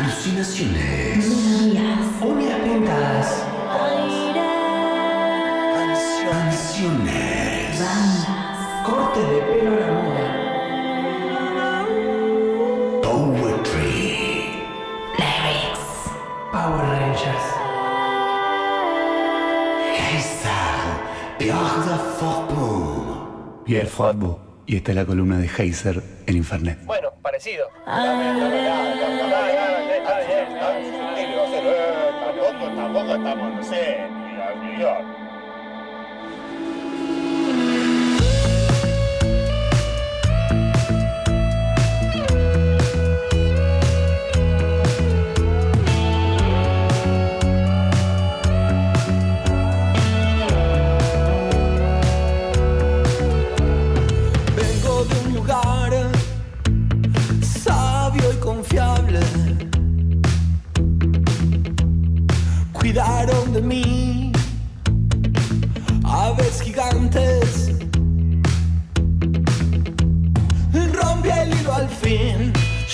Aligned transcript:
Alucinaciones. 0.00 1.28
Melodías. 1.28 1.98
Uñas 2.22 2.58
pintadas. 2.60 3.44
Aire. 3.68 4.40
Canciones. 6.30 7.78
Bandas. 7.78 8.86
Cortes 8.86 9.26
de 9.28 9.38
pelo 9.42 9.70
a 9.70 9.80
la 9.80 9.90
moda. 9.92 10.26
Poetry. 13.02 14.64
Lyrics. 15.18 15.86
Power 16.50 16.80
Rangers. 16.80 17.46
Heiser. 19.98 20.80
Pierre 21.38 21.80
de 21.84 21.96
Fortboom. 22.18 23.64
Pierre 23.66 23.86
Fortboom. 23.86 24.36
Y 24.64 24.76
esta 24.76 24.92
es 24.92 24.96
la 24.96 25.04
columna 25.04 25.36
de 25.36 25.46
Heiser 25.58 26.02
en 26.26 26.36
Infernet. 26.36 26.86
Bueno, 26.86 27.09
parecido. 27.40 27.70
Tampoco, 32.76 33.14
estamos, 33.14 33.54
no 33.54 33.62
sé, 33.62 33.98
New 34.62 34.80
York. 34.80 35.19
Aves 66.04 66.62
gigantes. 66.62 67.70
Rompí 70.72 71.28
el 71.28 71.52
hilo 71.54 71.72
al 71.72 71.88
fin, 71.88 72.52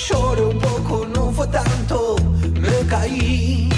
lloré 0.09 0.45
un 0.45 0.59
poco, 0.59 1.07
no 1.15 1.31
fue 1.33 1.47
tanto. 1.49 2.17
Me 2.61 2.87
caí 2.89 3.69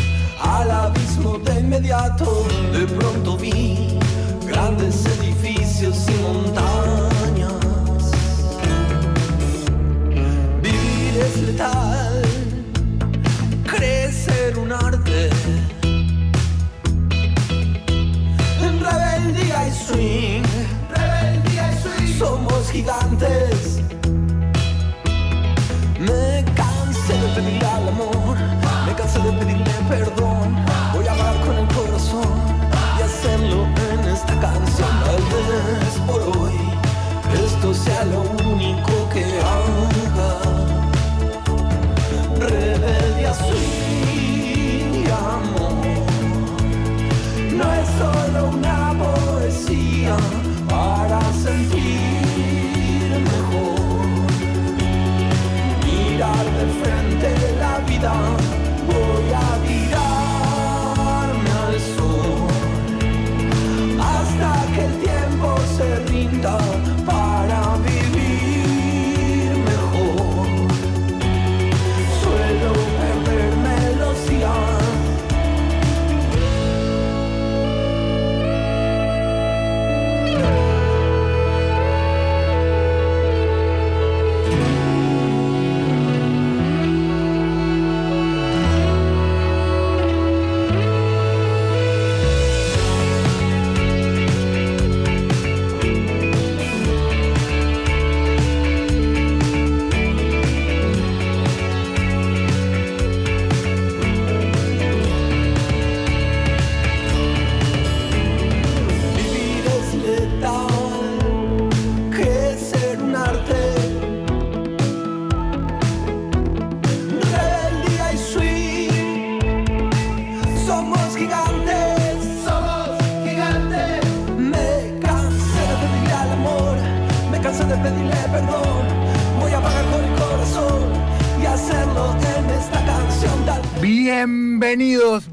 al 0.41 0.71
abismo 0.71 1.39
de 1.39 1.61
inmediato. 1.61 2.47
De 2.73 2.87
pronto 2.87 3.37
vi 3.37 3.99
grandes 4.47 5.05
edificios 5.07 6.07
y 6.09 6.23
montañas. 6.23 8.13
Vivir 10.63 11.15
es 11.27 11.37
letal, 11.43 12.23
crecer 13.65 14.59
un 14.59 14.73
arte. 14.73 15.31
Rebeldía 19.91 21.73
y 21.73 21.79
swing, 21.83 22.19
somos 22.19 22.71
gigantes. 22.71 23.81
Me 25.99 26.45
cansé 26.55 27.15
de 27.15 27.29
pedirle 27.35 27.67
al 27.67 27.89
amor, 27.89 28.37
me 28.87 28.95
cansé 28.95 29.19
de 29.21 29.33
pedirle 29.33 29.73
perdón. 29.89 30.28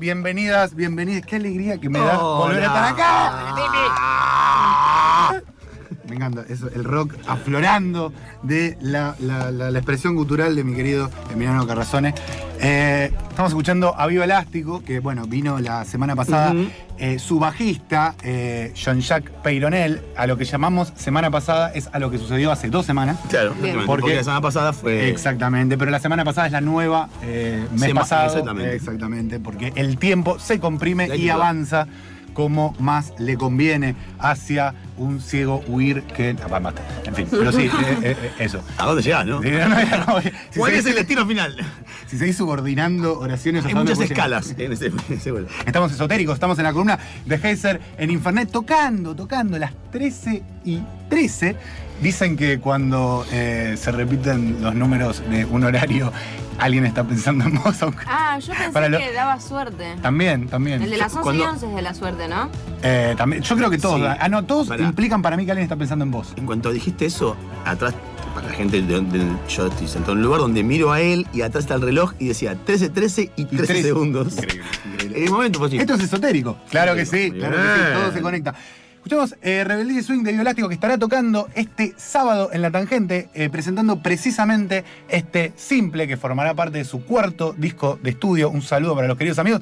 Bienvenidas, 0.05 0.75
bienvenidas. 0.75 1.25
Qué 1.25 1.37
alegría 1.37 1.79
que 1.79 1.89
me 1.89 1.97
da 1.97 2.17
volver 2.17 2.63
a 2.63 2.67
estar 2.67 2.93
acá. 2.93 4.34
Me 6.17 6.25
encanta, 6.25 6.45
eso, 6.47 6.69
el 6.73 6.85
rock 6.85 7.13
aflorando 7.27 8.13
de 8.41 8.77
la, 8.79 9.15
la- 9.19 9.51
la- 9.51 9.69
la 9.69 9.79
expresión 9.79 10.15
cultural 10.15 10.55
de 10.55 10.63
mi 10.63 10.73
querido 10.73 11.11
Emiliano 11.29 11.67
Carrazone. 11.67 12.13
Eh, 12.61 13.11
estamos 13.29 13.51
escuchando 13.51 13.93
a 13.99 14.07
Viva 14.07 14.23
Elástico, 14.23 14.81
que 14.81 15.01
bueno, 15.01 15.27
vino 15.27 15.59
la 15.59 15.83
semana 15.83 16.15
pasada. 16.15 16.53
Eh, 16.97 17.19
su 17.19 17.37
bajista, 17.37 18.15
eh, 18.23 18.71
Jean-Jacques 18.75 19.29
Peyronel, 19.43 20.01
a 20.15 20.25
lo 20.25 20.37
que 20.37 20.45
llamamos 20.45 20.93
semana 20.95 21.29
pasada 21.29 21.73
es 21.73 21.89
a 21.91 21.99
lo 21.99 22.09
que 22.09 22.17
sucedió 22.17 22.49
hace 22.49 22.69
dos 22.69 22.85
semanas. 22.85 23.17
Claro, 23.29 23.53
Porque- 23.59 23.83
porque 23.85 24.15
la 24.15 24.23
semana 24.23 24.39
pasada 24.41 24.71
fue. 24.71 25.09
Exactamente, 25.09 25.77
pero 25.77 25.91
la 25.91 25.99
semana 25.99 26.23
pasada 26.23 26.47
es 26.47 26.53
la 26.53 26.61
nueva, 26.61 27.09
eh, 27.23 27.61
mes 27.73 27.81
Sema- 27.89 28.01
pasado. 28.01 28.27
exactamente. 28.27 28.73
Exactamente, 28.73 29.39
porque 29.41 29.73
el 29.75 29.97
tiempo 29.97 30.39
se 30.39 30.61
comprime 30.61 31.13
y 31.17 31.27
avanza 31.27 31.87
como 32.35 32.75
más 32.77 33.13
le 33.17 33.35
conviene 33.37 33.95
hacia 34.19 34.75
un 34.97 35.19
ciego 35.19 35.63
huir 35.67 36.03
que. 36.03 36.35
Ah, 36.43 36.59
basta. 36.59 36.81
En 37.05 37.15
fin, 37.15 37.27
pero 37.31 37.51
sí, 37.51 37.63
eh, 37.63 37.69
eh, 38.03 38.15
eh, 38.21 38.31
eso. 38.39 38.61
¿A 38.77 38.85
dónde 38.85 39.01
llegás, 39.01 39.25
no? 39.25 39.41
Si 40.51 40.59
¿Cuál 40.59 40.73
seguís- 40.73 40.77
es 40.79 40.85
el 40.85 40.95
destino 40.95 41.25
final? 41.25 41.55
Si 42.07 42.19
seguís 42.19 42.37
subordinando 42.37 43.17
oraciones 43.19 43.65
Hay 43.65 43.69
hasta 43.71 43.79
dónde 43.79 43.95
muchas 43.95 44.11
escalas 44.11 44.53
en 44.59 44.71
ese, 44.73 44.85
en 44.87 44.95
ese 45.09 45.31
vuelo. 45.31 45.47
Estamos 45.65 45.91
esotéricos, 45.91 46.35
estamos 46.35 46.55
en 46.59 46.65
la 46.65 46.71
columna 46.71 46.99
de 47.25 47.35
Heiser 47.35 47.81
en 47.97 48.11
Infernet 48.11 48.51
tocando, 48.51 49.15
tocando 49.15 49.57
las 49.57 49.71
13 49.91 50.43
y 50.65 50.81
13. 51.09 51.55
Dicen 52.01 52.35
que 52.37 52.59
cuando 52.59 53.25
eh, 53.31 53.75
se 53.77 53.91
repiten 53.91 54.57
los 54.61 54.75
números 54.75 55.23
de 55.29 55.45
un 55.45 55.63
horario, 55.63 56.11
alguien 56.59 56.85
está 56.85 57.03
pensando 57.03 57.45
en 57.45 57.55
vos. 57.55 57.81
aunque- 57.81 58.03
Ah, 58.07 58.37
yo 58.39 58.53
pensé 58.53 58.69
Para 58.73 58.89
lo- 58.89 58.97
que 58.97 59.11
daba 59.13 59.39
suerte. 59.39 59.95
También, 60.01 60.47
también. 60.47 60.81
El 60.81 60.89
de 60.89 60.97
las 60.97 61.11
11 61.13 61.21
Cuando- 61.23 61.43
y 61.43 61.47
11 61.47 61.69
es 61.69 61.75
de 61.75 61.81
la 61.81 61.93
suerte, 61.93 62.27
¿no? 62.27 62.49
Eh, 62.83 63.15
también. 63.17 63.41
Yo 63.41 63.55
creo 63.55 63.69
que 63.69 63.77
todos. 63.77 63.99
Sí. 63.99 64.05
Ah, 64.19 64.27
no, 64.29 64.43
todos 64.43 64.69
implican 64.79 65.21
para 65.21 65.37
mí 65.37 65.45
que 65.45 65.51
alguien 65.51 65.63
está 65.63 65.75
pensando 65.77 66.03
en 66.03 66.11
vos. 66.11 66.33
En 66.35 66.45
cuanto 66.45 66.71
dijiste 66.71 67.05
eso, 67.05 67.35
atrás, 67.65 67.93
para 68.35 68.47
la 68.49 68.53
gente, 68.53 68.81
de, 68.81 68.99
de- 69.01 69.31
yo 69.47 69.67
estoy 69.67 69.87
sentado 69.87 70.11
en 70.11 70.17
un 70.19 70.25
lugar 70.25 70.41
donde 70.41 70.61
miro 70.63 70.91
a 70.91 70.99
él 70.99 71.25
y 71.33 71.41
atrás 71.41 71.63
está 71.63 71.75
el 71.75 71.81
reloj 71.81 72.11
y 72.19 72.27
decía 72.27 72.55
13, 72.55 72.89
13 72.89 73.31
y 73.37 73.45
13 73.45 73.65
13. 73.67 73.83
segundos. 73.83 74.33
Increíble, 74.33 74.63
increíble. 74.93 75.17
En 75.17 75.23
el 75.23 75.31
momento 75.31 75.63
así. 75.63 75.77
Esto 75.77 75.93
es 75.95 76.03
esotérico. 76.03 76.57
Claro 76.69 76.93
que 76.93 77.05
sí, 77.05 77.31
claro 77.31 77.55
que 77.55 77.63
sí, 77.63 77.79
todo 77.93 78.11
se 78.11 78.21
conecta. 78.21 78.53
Escuchamos 79.05 79.35
eh, 79.43 79.63
Rebeldía 79.63 79.99
y 79.99 80.01
Swing 80.01 80.23
de 80.23 80.33
Biolástico 80.33 80.67
que 80.67 80.73
estará 80.73 80.97
tocando 80.97 81.47
este 81.53 81.93
sábado 81.95 82.49
en 82.51 82.63
La 82.63 82.71
Tangente, 82.71 83.29
eh, 83.35 83.51
presentando 83.51 84.01
precisamente 84.01 84.83
este 85.09 85.53
simple 85.57 86.07
que 86.07 86.17
formará 86.17 86.55
parte 86.55 86.79
de 86.79 86.85
su 86.85 87.05
cuarto 87.05 87.53
disco 87.55 87.99
de 88.01 88.09
estudio. 88.09 88.49
Un 88.49 88.63
saludo 88.63 88.95
para 88.95 89.07
los 89.07 89.15
queridos 89.15 89.37
amigos 89.37 89.61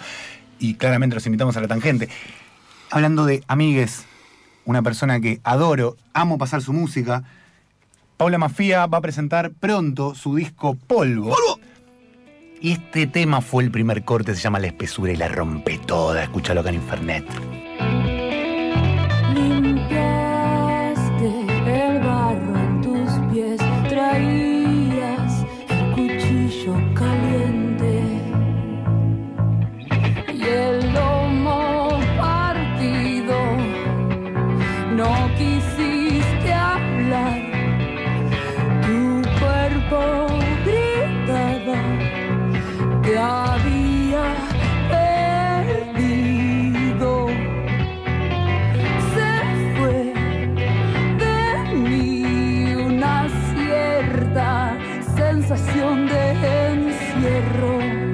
y 0.59 0.75
claramente 0.75 1.15
los 1.15 1.25
invitamos 1.25 1.57
a 1.57 1.59
La 1.59 1.67
Tangente. 1.67 2.07
Hablando 2.89 3.25
de 3.25 3.43
amigues, 3.49 4.05
una 4.63 4.81
persona 4.81 5.19
que 5.19 5.41
adoro, 5.43 5.97
amo 6.13 6.37
pasar 6.37 6.61
su 6.61 6.71
música. 6.71 7.25
Paula 8.15 8.37
Mafia 8.37 8.85
va 8.85 8.99
a 8.99 9.01
presentar 9.01 9.51
pronto 9.51 10.15
su 10.15 10.37
disco 10.37 10.75
Polvo. 10.75 11.35
Y 12.61 12.71
este 12.71 13.07
tema 13.07 13.41
fue 13.41 13.65
el 13.65 13.71
primer 13.71 14.05
corte, 14.05 14.35
se 14.35 14.41
llama 14.41 14.59
La 14.59 14.67
espesura 14.67 15.11
y 15.11 15.17
la 15.17 15.27
rompe 15.27 15.79
toda. 15.79 16.23
Escúchalo 16.23 16.61
acá 16.61 16.69
en 16.69 16.75
Infernet. 16.75 17.72
Encierro. 56.31 58.12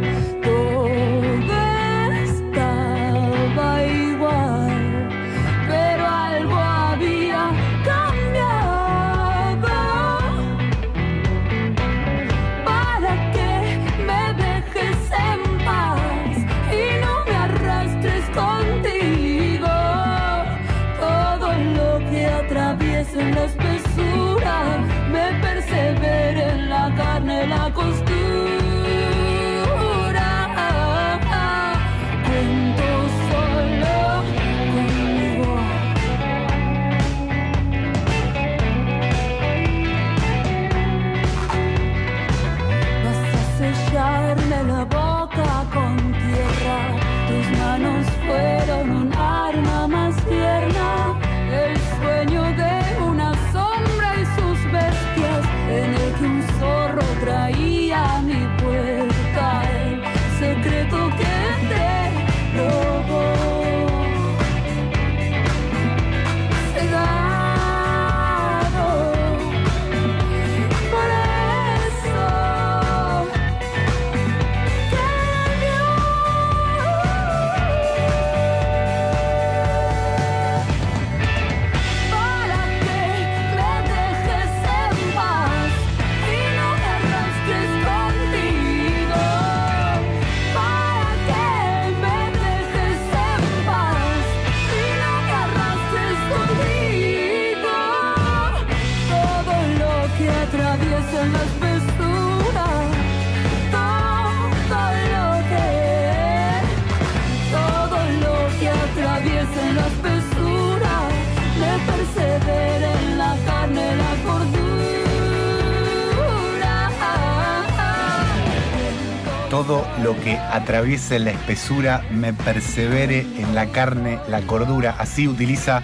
Todo 119.69 119.85
lo 120.01 120.19
que 120.19 120.35
atraviese 120.35 121.19
la 121.19 121.29
espesura 121.29 122.01
me 122.11 122.33
persevere 122.33 123.19
en 123.37 123.53
la 123.53 123.67
carne, 123.67 124.17
la 124.27 124.41
cordura. 124.41 124.95
Así 124.97 125.27
utiliza 125.27 125.83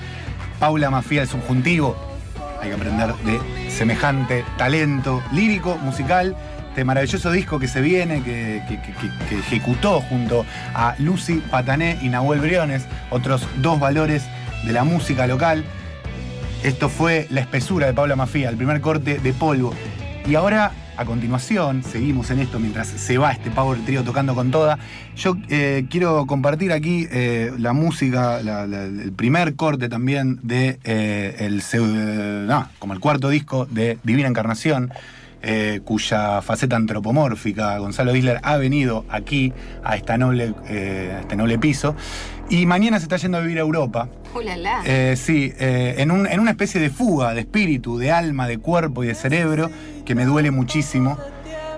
Paula 0.59 0.89
Mafia 0.89 1.21
el 1.21 1.27
subjuntivo. 1.27 1.95
Hay 2.59 2.69
que 2.69 2.73
aprender 2.73 3.13
de 3.17 3.69
semejante 3.69 4.43
talento 4.57 5.21
lírico, 5.31 5.77
musical. 5.77 6.35
Este 6.69 6.83
maravilloso 6.83 7.29
disco 7.31 7.59
que 7.59 7.67
se 7.67 7.79
viene, 7.81 8.23
que, 8.23 8.63
que- 9.29 9.35
ejecutó 9.37 10.01
junto 10.01 10.47
a 10.73 10.95
Lucy 10.97 11.43
Patané 11.51 11.99
y 12.01 12.09
Nahuel 12.09 12.39
Briones, 12.39 12.87
otros 13.11 13.47
dos 13.57 13.79
valores 13.79 14.23
de 14.65 14.73
la 14.73 14.83
música 14.83 15.27
local. 15.27 15.63
Esto 16.63 16.89
fue 16.89 17.27
La 17.29 17.41
espesura 17.41 17.85
de 17.85 17.93
Paula 17.93 18.15
Mafia, 18.15 18.49
el 18.49 18.57
primer 18.57 18.81
corte 18.81 19.19
de 19.19 19.31
polvo. 19.33 19.75
Y 20.25 20.33
ahora, 20.33 20.71
a 20.97 21.05
continuación, 21.05 21.83
seguimos 21.83 22.29
en 22.31 22.39
esto 22.39 22.59
mientras 22.59 22.87
se 22.87 23.17
va 23.17 23.31
este 23.31 23.51
Power 23.51 23.79
Trio 23.85 24.03
tocando 24.03 24.33
con 24.35 24.51
toda. 24.51 24.77
Yo 25.17 25.35
eh, 25.49 25.85
quiero 25.89 26.25
compartir 26.25 26.71
aquí 26.71 27.07
eh, 27.11 27.51
la 27.57 27.73
música, 27.73 28.41
la- 28.41 28.65
la- 28.65 28.85
el 28.85 29.11
primer 29.11 29.55
corte 29.55 29.89
también 29.89 30.39
de 30.43 30.79
eh, 30.83 31.35
el, 31.39 31.61
no, 32.47 32.69
como 32.79 32.93
el 32.93 32.99
cuarto 32.99 33.29
disco 33.29 33.65
de 33.65 33.97
Divina 34.03 34.27
Encarnación. 34.27 34.91
eh, 35.47 35.81
cuya 35.83 36.41
faceta 36.41 36.75
antropomórfica 36.75 37.77
Gonzalo 37.77 38.15
Isler 38.15 38.39
ha 38.41 38.57
venido 38.57 39.05
aquí 39.09 39.53
a, 39.83 39.95
esta 39.95 40.17
noble, 40.17 40.55
eh, 40.67 41.13
a 41.15 41.19
este 41.19 41.35
noble 41.35 41.59
piso 41.59 41.95
y 42.49 42.65
mañana 42.65 42.97
se 42.97 43.03
está 43.05 43.17
yendo 43.17 43.37
a 43.37 43.41
vivir 43.41 43.59
a 43.59 43.61
Europa. 43.61 44.09
Ulala. 44.33 44.81
Eh, 44.87 45.13
sí, 45.15 45.53
en, 45.59 46.09
un- 46.09 46.25
en 46.25 46.39
una 46.39 46.49
especie 46.49 46.81
de 46.81 46.89
fuga 46.89 47.35
de 47.35 47.41
espíritu, 47.41 47.99
de 47.99 48.11
alma, 48.11 48.47
de 48.47 48.57
cuerpo 48.57 49.03
y 49.03 49.07
de 49.07 49.13
cerebro 49.13 49.69
que 50.05 50.15
me 50.15 50.25
duele 50.25 50.51
muchísimo. 50.51 51.17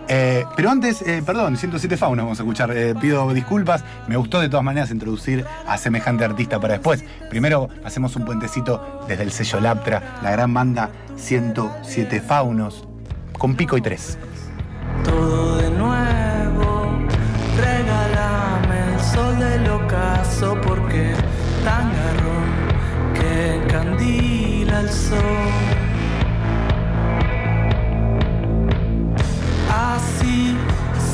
Eh, 0.09 0.45
pero 0.55 0.69
antes, 0.69 1.01
eh, 1.01 1.21
perdón, 1.25 1.57
107 1.57 1.97
Faunos 1.97 2.23
vamos 2.23 2.39
a 2.39 2.43
escuchar. 2.43 2.71
eh, 2.71 2.93
pido 2.99 3.33
disculpas. 3.33 3.83
Me 4.07 4.15
gustó 4.15 4.39
de 4.39 4.47
todas 4.47 4.63
maneras 4.63 4.89
introducir 4.91 5.45
a 5.67 5.77
semejante 5.77 6.23
artista 6.23 6.59
para 6.59 6.73
después. 6.75 7.03
Primero 7.29 7.67
hacemos 7.83 8.15
un 8.15 8.23
puentecito 8.25 9.05
desde 9.07 9.23
el 9.23 9.31
sello 9.31 9.59
Laptra, 9.59 10.19
la 10.23 10.31
gran 10.31 10.53
banda 10.53 10.89
107 11.17 12.21
Faunos, 12.21 12.87
con 13.37 13.55
pico 13.55 13.75
y 13.77 13.81
tres. 13.81 14.17
todo 15.03 15.57
de 15.57 15.69
nuevo. 15.71 16.91
Regálame 17.57 18.93
el 18.93 18.99
sol 19.01 19.39
del 19.39 19.69
ocaso 19.69 20.55
porque 20.61 21.13
tan 21.65 21.91
garrón 21.91 23.13
que 23.13 23.55
encandila 23.55 24.79
el 24.81 24.89
sol. 24.89 25.66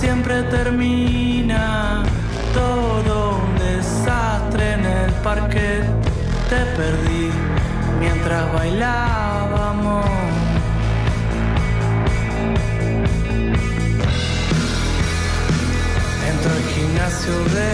siempre 0.04 0.44
termina 0.44 2.04
todo 2.54 3.40
un 3.46 3.58
desastre 3.58 4.74
en 4.74 4.86
el 4.86 5.12
parque. 5.28 5.68
Te 6.50 6.62
perdí 6.78 7.30
mientras 8.02 8.44
bailábamos. 8.54 10.06
Entro 16.32 16.52
al 16.60 16.66
gimnasio 16.74 17.36
de 17.58 17.74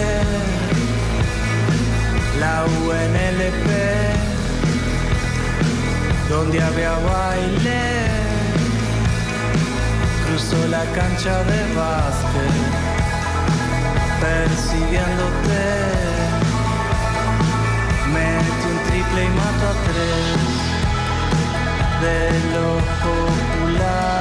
la 2.42 2.54
UNLP, 2.84 3.68
donde 6.28 6.62
había 6.62 6.92
baile 6.92 7.99
cruzo 10.40 10.66
la 10.68 10.84
cancha 10.92 11.42
de 11.44 11.74
básquet, 11.74 12.52
persiguiéndote. 14.20 15.64
Metí 18.12 18.66
un 18.72 18.78
triple 18.88 19.24
y 19.24 19.28
mato 19.28 19.64
a 19.68 19.74
tres 19.86 20.48
de 22.02 22.18
los 22.54 22.82
populares. 23.04 24.19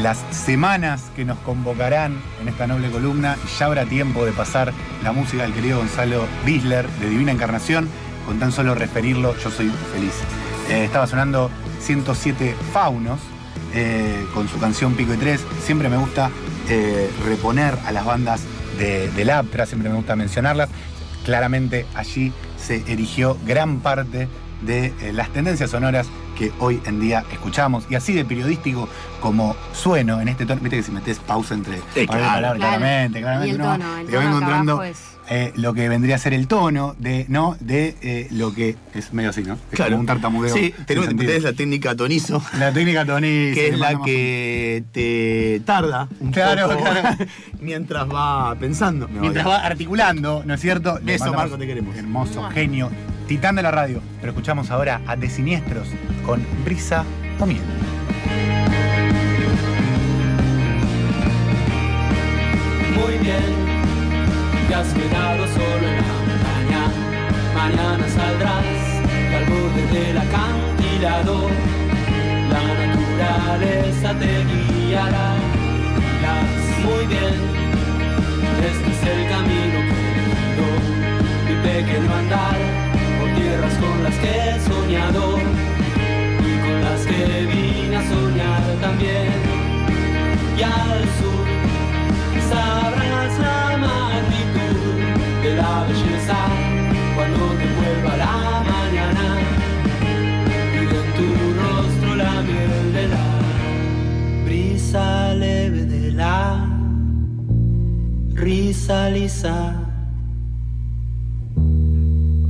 Las 0.00 0.18
semanas 0.30 1.10
que 1.16 1.24
nos 1.24 1.38
convocarán 1.38 2.20
en 2.40 2.46
esta 2.46 2.68
noble 2.68 2.88
columna 2.88 3.36
ya 3.58 3.66
habrá 3.66 3.84
tiempo 3.84 4.24
de 4.24 4.30
pasar 4.30 4.72
la 5.02 5.10
música 5.10 5.42
del 5.42 5.54
querido 5.54 5.78
Gonzalo 5.78 6.24
Bisler 6.44 6.88
de 6.88 7.08
Divina 7.08 7.32
Encarnación. 7.32 7.88
Con 8.26 8.38
tan 8.38 8.52
solo 8.52 8.76
referirlo, 8.76 9.36
yo 9.38 9.50
soy 9.50 9.72
feliz. 9.92 10.12
Eh, 10.70 10.84
estaba 10.84 11.08
sonando 11.08 11.50
107 11.80 12.54
Faunos 12.72 13.18
eh, 13.74 14.24
con 14.34 14.48
su 14.48 14.60
canción 14.60 14.94
Pico 14.94 15.14
y 15.14 15.16
Tres. 15.16 15.44
Siempre 15.64 15.88
me 15.88 15.96
gusta 15.96 16.30
eh, 16.68 17.10
reponer 17.24 17.76
a 17.86 17.90
las 17.90 18.04
bandas 18.04 18.42
de, 18.78 19.10
del 19.10 19.30
Aptra, 19.30 19.66
siempre 19.66 19.90
me 19.90 19.96
gusta 19.96 20.14
mencionarlas. 20.14 20.68
Claramente 21.24 21.86
allí 21.96 22.32
se 22.56 22.84
erigió 22.86 23.36
gran 23.44 23.80
parte 23.80 24.28
de 24.62 24.92
las 25.12 25.30
tendencias 25.30 25.70
sonoras 25.70 26.06
que 26.36 26.52
hoy 26.60 26.80
en 26.86 27.00
día 27.00 27.24
escuchamos. 27.32 27.84
Y 27.90 27.94
así 27.96 28.12
de 28.12 28.24
periodístico 28.24 28.88
como 29.20 29.56
sueno 29.72 30.20
en 30.20 30.28
este 30.28 30.46
tono. 30.46 30.60
Viste 30.60 30.76
que 30.76 30.82
si 30.82 30.92
metes 30.92 31.18
pausa 31.18 31.54
entre 31.54 31.78
palabra, 32.06 32.38
claro. 32.40 32.58
claramente, 32.58 33.20
claramente. 33.20 33.48
Y 33.48 33.50
el 33.52 33.58
tono, 33.62 33.98
el 33.98 34.06
te 34.06 34.12
tono 34.12 34.28
encontrando 34.28 34.82
es- 34.84 34.98
eh, 35.28 35.52
lo 35.56 35.74
que 35.74 35.88
vendría 35.88 36.14
a 36.14 36.18
ser 36.18 36.34
el 36.34 36.46
tono 36.46 36.94
de, 37.00 37.26
¿no? 37.28 37.56
De 37.58 37.96
eh, 38.00 38.28
lo 38.30 38.54
que 38.54 38.76
es 38.94 39.12
medio 39.12 39.30
así, 39.30 39.42
¿no? 39.42 39.58
Es 39.72 39.80
como 39.80 39.96
un 39.96 40.06
tartamudeo. 40.06 40.54
Sí, 40.54 40.72
tenemos, 40.86 41.08
tenés 41.08 41.42
la 41.42 41.52
técnica 41.52 41.96
tonizo, 41.96 42.40
La 42.60 42.72
técnica 42.72 43.04
Tony. 43.04 43.52
que 43.52 43.70
es 43.70 43.76
la 43.80 44.00
que 44.04 44.84
te 44.92 45.60
tarda 45.64 46.06
un 46.20 46.30
Claro, 46.30 46.68
poco 46.68 46.80
claro. 46.90 47.16
mientras 47.60 48.06
va 48.08 48.54
pensando. 48.54 49.08
Mientras 49.08 49.44
va 49.44 49.66
articulando, 49.66 50.44
¿no 50.46 50.54
es 50.54 50.60
cierto? 50.60 51.00
Le 51.04 51.14
Eso, 51.16 51.32
Marco, 51.32 51.58
te 51.58 51.66
queremos. 51.66 51.96
Hermoso, 51.96 52.48
genio, 52.50 52.88
titán 53.26 53.56
de 53.56 53.62
la 53.64 53.72
radio. 53.72 54.00
Pero 54.20 54.30
escuchamos 54.30 54.70
ahora 54.70 55.00
a 55.08 55.16
De 55.16 55.28
Siniestros 55.28 55.88
con 56.26 56.44
Brisa 56.64 57.04
o 57.38 57.46
Miel. 57.46 57.62
Muy 62.96 63.18
bien, 63.18 63.50
te 64.68 64.74
has 64.74 64.92
quedado 64.92 65.46
solo 65.46 65.86
en 65.86 65.96
la 65.96 66.12
montaña. 66.18 66.82
Mañana 67.54 68.08
saldrás 68.08 68.66
al 69.36 69.44
borde 69.44 69.86
del 69.96 70.18
acantilado. 70.18 71.48
La 72.50 72.62
naturaleza 72.86 74.18
te 74.18 74.32
guiará. 74.50 75.34
muy 76.84 77.06
bien, 77.06 77.34
este 78.70 78.90
es 78.90 79.02
el 79.14 79.28
camino 79.28 79.78
que 79.88 79.95
también. 88.80 89.32
Y 90.58 90.62
al 90.62 91.02
sur 91.18 91.46
sabrás 92.50 93.38
la 93.38 93.76
magnitud 93.86 94.78
de 95.42 95.56
la 95.56 95.84
belleza 95.84 96.38
cuando 97.14 97.38
te 97.58 97.66
vuelva 97.78 98.16
la 98.16 98.64
mañana 98.72 99.26
y 100.74 100.78
en 100.78 101.08
tu 101.16 101.28
rostro 101.60 102.16
la 102.16 102.42
miel 102.42 102.92
de 102.92 103.08
la 103.08 103.26
brisa 104.44 105.34
leve 105.34 105.84
de 105.84 106.12
la 106.12 106.66
risa 108.34 109.10
lisa. 109.10 109.74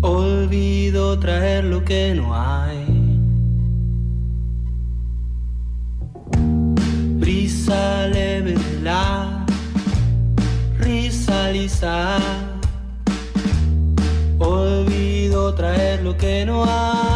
Olvido 0.02 1.18
traer 1.18 1.64
lo 1.64 1.84
que 1.84 2.14
no 2.14 2.34
hay. 2.34 2.75
Que 16.18 16.44
no 16.46 16.64
hay. 16.64 17.15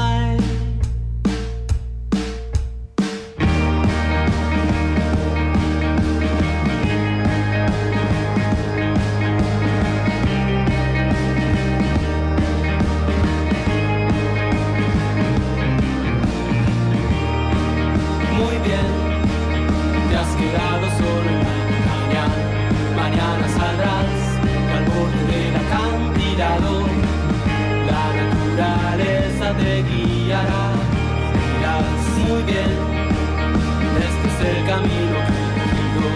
Camino 34.70 35.18
que 35.26 35.34
he 35.34 35.46
elegido. 35.50 36.06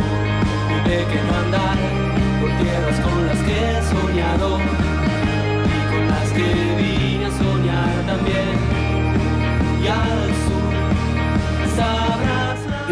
Mi 0.69 0.79
pequeño 0.89 1.35
andar 1.45 1.77
por 2.41 2.51
tierras 2.63 3.01
con 3.01 3.27
las 3.27 3.39
que 3.39 3.53
he 3.53 3.83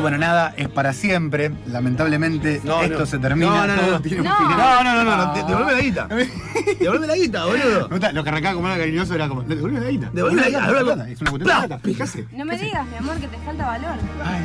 bueno, 0.03 0.19
nada, 0.19 0.53
es 0.57 0.69
para 0.69 0.93
siempre. 0.93 1.51
Lamentablemente, 1.67 2.61
No, 2.65 2.83
esto 2.83 2.99
no. 3.01 3.07
se 3.07 3.19
termina. 3.19 3.67
No, 3.67 3.67
no, 3.67 3.83
no, 3.83 3.91
no. 3.93 4.01
tiene 4.03 4.21
un 4.21 4.27
No. 4.29 4.37
final. 4.37 4.59
No, 4.59 4.85
no, 4.85 4.95
no, 4.95 5.05
no, 5.05 5.17
no, 5.17 5.23
Ah. 5.23 5.35
de- 5.35 5.43
devolve 5.45 5.73
la 5.73 5.81
guita. 5.81 6.09
Devolve 6.81 7.07
la 7.07 7.17
guita, 7.17 7.45
boludo. 7.47 7.89
Lo 8.13 8.23
que 8.25 8.29
arrancaba 8.31 8.55
como 8.55 8.69
era 8.69 8.77
cariñoso 8.77 9.15
era 9.15 9.29
como. 9.29 9.43
Devuelve 9.43 9.81
la 9.81 9.89
guita. 9.91 10.11
Devuelve 10.13 10.41
la 10.43 10.47
guita, 10.49 10.61
la. 10.97 11.09
Es 11.09 11.21
una 11.21 11.31
cuestión 11.31 11.39
de 11.39 11.45
Plata. 11.45 11.67
plata. 11.69 11.79
Fíjate. 11.83 12.27
No 12.37 12.45
me 12.45 12.59
digas, 12.59 12.87
mi 12.87 12.97
amor, 12.97 13.17
que 13.17 13.29
te 13.29 13.39
falta 13.39 13.67
valor. 13.67 13.95
Ay, 14.25 14.43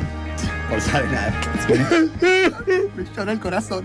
Por 0.70 0.80
saber 0.80 1.10
nada. 1.10 1.32
me 2.96 3.04
llora 3.16 3.32
el 3.32 3.40
corazón. 3.40 3.84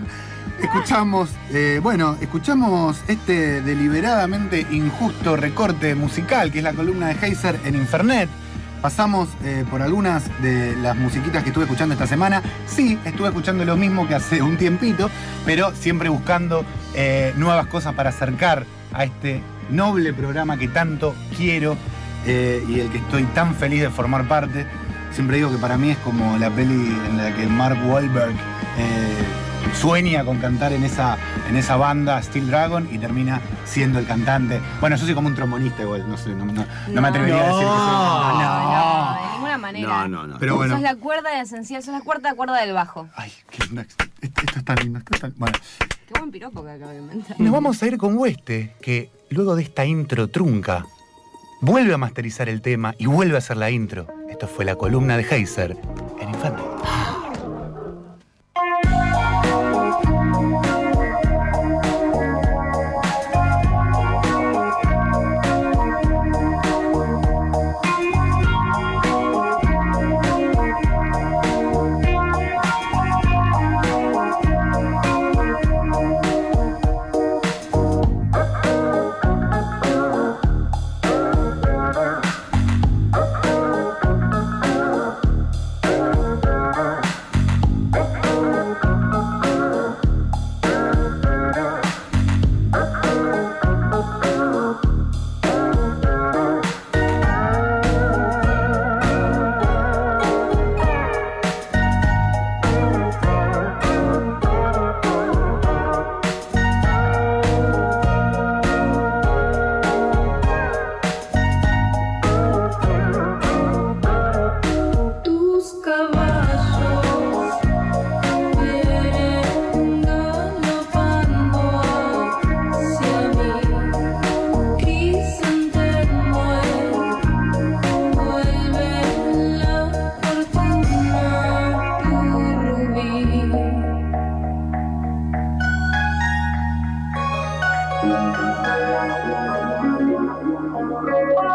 Escuchamos, 0.62 1.30
eh, 1.50 1.80
bueno, 1.82 2.16
escuchamos 2.20 2.98
este 3.08 3.60
deliberadamente 3.62 4.66
injusto 4.70 5.36
recorte 5.36 5.94
musical 5.96 6.52
que 6.52 6.58
es 6.58 6.64
la 6.64 6.72
columna 6.72 7.08
de 7.08 7.26
Heiser 7.26 7.58
en 7.64 7.74
Infernet. 7.74 8.28
Pasamos 8.84 9.30
eh, 9.42 9.64
por 9.70 9.80
algunas 9.80 10.24
de 10.42 10.76
las 10.76 10.94
musiquitas 10.94 11.42
que 11.42 11.48
estuve 11.48 11.64
escuchando 11.64 11.94
esta 11.94 12.06
semana. 12.06 12.42
Sí, 12.66 12.98
estuve 13.06 13.28
escuchando 13.28 13.64
lo 13.64 13.78
mismo 13.78 14.06
que 14.06 14.14
hace 14.14 14.42
un 14.42 14.58
tiempito, 14.58 15.08
pero 15.46 15.74
siempre 15.74 16.10
buscando 16.10 16.66
eh, 16.94 17.32
nuevas 17.38 17.66
cosas 17.68 17.94
para 17.94 18.10
acercar 18.10 18.66
a 18.92 19.04
este 19.04 19.40
noble 19.70 20.12
programa 20.12 20.58
que 20.58 20.68
tanto 20.68 21.14
quiero 21.34 21.78
eh, 22.26 22.62
y 22.68 22.80
el 22.80 22.90
que 22.90 22.98
estoy 22.98 23.22
tan 23.22 23.54
feliz 23.54 23.80
de 23.80 23.88
formar 23.88 24.28
parte. 24.28 24.66
Siempre 25.12 25.38
digo 25.38 25.50
que 25.50 25.56
para 25.56 25.78
mí 25.78 25.88
es 25.88 25.98
como 26.04 26.36
la 26.36 26.50
peli 26.50 26.94
en 27.08 27.16
la 27.16 27.34
que 27.34 27.46
Mark 27.46 27.78
Wahlberg 27.86 28.34
sueña 29.74 30.24
con 30.24 30.38
cantar 30.38 30.72
en 30.72 30.84
esa, 30.84 31.16
en 31.48 31.56
esa 31.56 31.76
banda 31.76 32.20
Steel 32.22 32.48
Dragon 32.48 32.88
y 32.92 32.98
termina 32.98 33.40
siendo 33.64 33.98
el 33.98 34.06
cantante. 34.06 34.60
Bueno, 34.80 34.96
yo 34.96 35.04
soy 35.04 35.14
como 35.14 35.28
un 35.28 35.34
trombonista 35.34 35.82
igual, 35.82 36.08
no 36.08 36.16
sé, 36.16 36.30
no, 36.30 36.44
no- 36.44 36.64
no 36.88 37.00
me 37.02 37.08
atrevería 37.08 37.36
a 37.42 37.46
decir 37.46 37.60
que 37.60 37.66
soy. 37.66 37.76
No, 37.76 38.32
No, 38.34 39.14
no, 39.14 39.20
de 39.22 39.32
ninguna 39.34 39.58
manera. 39.58 39.88
No, 39.88 40.08
no, 40.08 40.26
no. 40.26 40.38
Pero 40.38 40.56
bueno. 40.56 40.74
Sos 40.74 40.82
la 40.82 40.96
cuerda 40.96 41.40
esencial, 41.40 41.82
sos 41.82 41.94
la 41.94 42.00
cuarta 42.00 42.34
cuerda 42.34 42.60
del 42.60 42.72
bajo. 42.72 43.08
Ay, 43.16 43.32
qué 43.50 43.64
lindo. 43.66 43.82
Esto, 43.82 44.04
esto 44.22 44.58
es 44.58 44.64
tan 44.64 44.76
lindo. 44.76 45.00
Esto. 45.10 45.28
Bueno, 45.36 45.56
Qué 46.06 46.18
buen 46.18 46.30
piropo 46.30 46.62
que 46.64 46.70
acabo 46.70 46.90
de 46.90 46.98
inventar. 46.98 47.40
nos 47.40 47.52
vamos 47.52 47.82
a 47.82 47.86
ir 47.86 47.96
con 47.98 48.16
Hueste, 48.18 48.74
que 48.82 49.10
luego 49.30 49.56
de 49.56 49.62
esta 49.62 49.84
intro 49.86 50.28
trunca, 50.28 50.84
vuelve 51.62 51.94
a 51.94 51.98
masterizar 51.98 52.48
el 52.48 52.60
tema 52.60 52.94
y 52.98 53.06
vuelve 53.06 53.36
a 53.36 53.38
hacer 53.38 53.56
la 53.56 53.70
intro. 53.70 54.06
Esto 54.28 54.46
fue 54.46 54.64
la 54.64 54.76
columna 54.76 55.16
de 55.16 55.22
Heiser 55.24 55.76
en 56.20 56.28
Infante. 56.28 56.62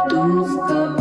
Don't 0.09 0.47
stop. 0.49 0.98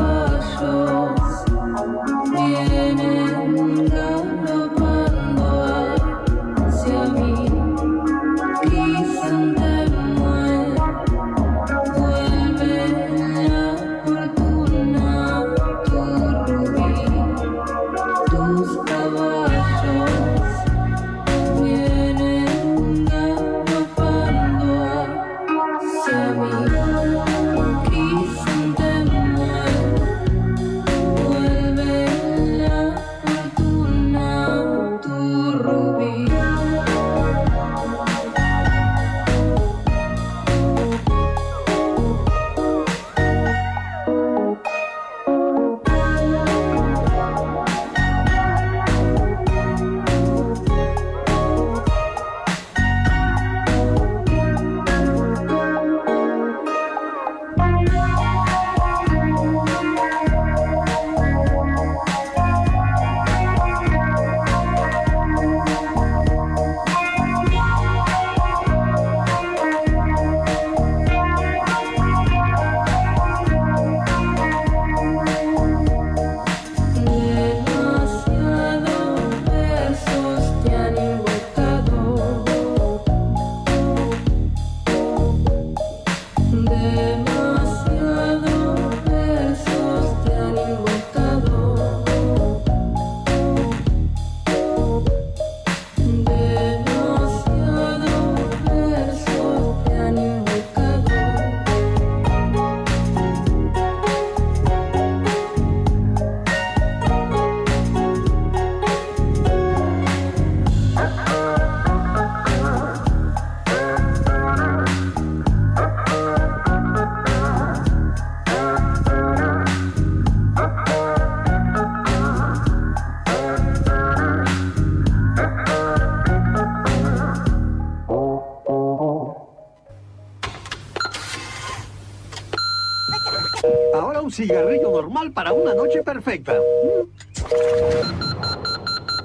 Cigarrillo 134.38 134.92
normal 134.92 135.32
para 135.32 135.52
una 135.52 135.74
noche 135.74 136.00
perfecta. 136.04 136.54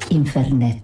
Infernet. 0.09 0.82